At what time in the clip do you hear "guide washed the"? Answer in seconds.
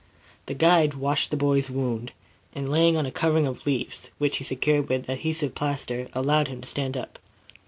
0.55-1.37